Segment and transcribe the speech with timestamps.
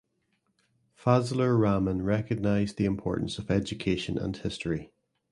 [0.95, 4.91] Fazlur Rahman recognised the importance of education and history.